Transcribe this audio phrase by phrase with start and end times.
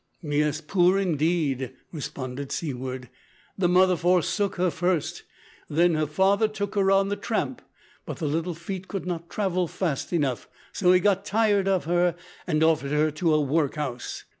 [0.23, 3.07] "Yes, poor indeed!" responded Seaward.
[3.55, 5.21] "The mother forsook her first;
[5.69, 7.61] then her father took her on the tramp,
[8.07, 12.15] but the little feet could not travel fast enough, so he got tired of her
[12.47, 14.23] and offered her to a workhouse.